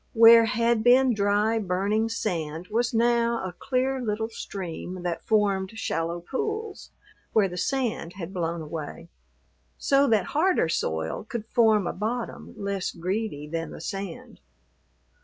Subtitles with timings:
[0.13, 6.19] Where had been dry, burning sand was now a clear little stream that formed shallow
[6.21, 6.89] pools
[7.33, 9.09] where the sand had blown away,
[9.77, 14.39] so that harder soil could form a bottom less greedy than the sand.